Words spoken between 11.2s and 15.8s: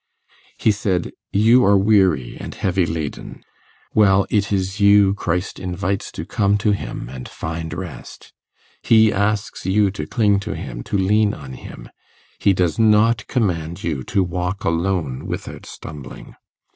on him; he does not command you to walk alone without